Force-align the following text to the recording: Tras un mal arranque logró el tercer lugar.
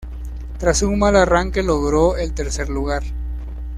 Tras 0.57 0.81
un 0.81 0.97
mal 0.97 1.15
arranque 1.15 1.61
logró 1.61 2.17
el 2.17 2.33
tercer 2.33 2.69
lugar. 2.69 3.03